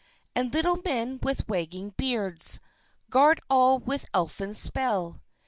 __And 0.45 0.51
Little 0.51 0.77
Men 0.83 1.19
with 1.21 1.47
wagging 1.47 1.91
beards, 1.95 2.59
Guard 3.11 3.39
all 3.51 3.77
with 3.77 4.07
Elfin 4.15 4.55
spell. 4.55 5.21